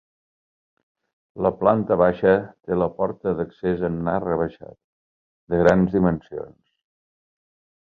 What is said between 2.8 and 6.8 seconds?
porta d'accés en arc rebaixat, de grans dimensions.